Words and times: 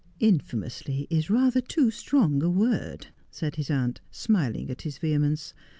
'"Infamously" 0.19 1.05
is 1.11 1.29
rather 1.29 1.61
too 1.61 1.91
strong 1.91 2.41
a 2.41 2.49
word,' 2.49 3.09
said 3.29 3.57
his 3.57 3.69
aunt, 3.69 4.01
smiling 4.09 4.71
at 4.71 4.81
his 4.81 4.97
vehemence. 4.97 5.53